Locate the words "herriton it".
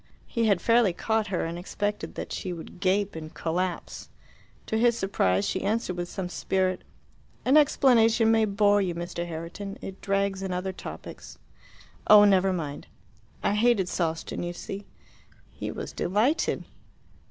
9.27-10.01